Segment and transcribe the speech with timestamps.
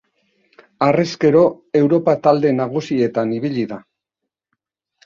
[0.85, 1.43] Harrezkero,
[1.83, 3.81] Europa talde nagusietan ibili da.